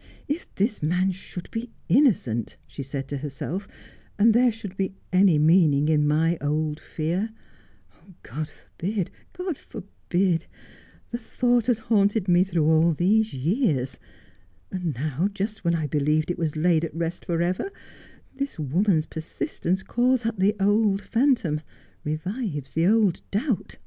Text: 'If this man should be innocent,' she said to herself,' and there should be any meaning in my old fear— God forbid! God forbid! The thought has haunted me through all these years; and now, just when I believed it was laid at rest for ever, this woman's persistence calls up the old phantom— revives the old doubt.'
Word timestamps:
'If 0.28 0.54
this 0.56 0.82
man 0.82 1.12
should 1.12 1.50
be 1.50 1.70
innocent,' 1.88 2.58
she 2.66 2.82
said 2.82 3.08
to 3.08 3.16
herself,' 3.16 3.66
and 4.18 4.34
there 4.34 4.52
should 4.52 4.76
be 4.76 4.92
any 5.14 5.38
meaning 5.38 5.88
in 5.88 6.06
my 6.06 6.36
old 6.42 6.78
fear— 6.78 7.30
God 8.22 8.50
forbid! 8.50 9.10
God 9.32 9.56
forbid! 9.56 10.44
The 11.10 11.16
thought 11.16 11.68
has 11.68 11.78
haunted 11.78 12.28
me 12.28 12.44
through 12.44 12.66
all 12.66 12.92
these 12.92 13.32
years; 13.32 13.98
and 14.70 14.92
now, 14.94 15.30
just 15.32 15.64
when 15.64 15.74
I 15.74 15.86
believed 15.86 16.30
it 16.30 16.36
was 16.36 16.54
laid 16.54 16.84
at 16.84 16.94
rest 16.94 17.24
for 17.24 17.40
ever, 17.40 17.70
this 18.36 18.58
woman's 18.58 19.06
persistence 19.06 19.82
calls 19.82 20.26
up 20.26 20.38
the 20.38 20.54
old 20.60 21.00
phantom— 21.00 21.62
revives 22.04 22.72
the 22.72 22.86
old 22.86 23.22
doubt.' 23.30 23.78